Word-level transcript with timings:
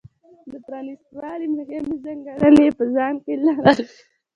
د 0.51 0.53
پرانېست 0.65 1.07
والي 1.19 1.47
مهمې 1.57 1.95
ځانګړنې 2.05 2.61
یې 2.67 2.71
په 2.77 2.83
ځان 2.95 3.13
کې 3.23 3.33
لرلې. 3.45 3.85